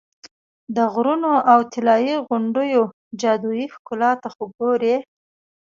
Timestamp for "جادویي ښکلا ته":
3.21-4.27